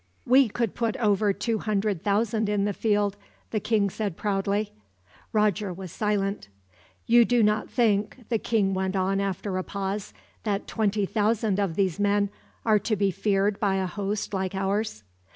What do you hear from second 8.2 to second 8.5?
the